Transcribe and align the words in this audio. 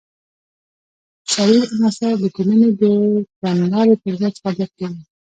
شریر 1.31 1.63
عناصر 1.75 2.13
د 2.19 2.25
ټولنې 2.35 2.69
د 2.81 2.83
کړنلارې 3.39 3.95
پر 4.03 4.13
ضد 4.21 4.33
فعالیت 4.43 4.71
کوي. 4.79 5.01